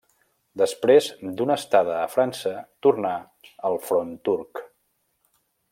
[0.61, 1.09] Després
[1.41, 2.53] d'una estada a França
[2.87, 3.13] tornà
[3.71, 4.65] al front turc.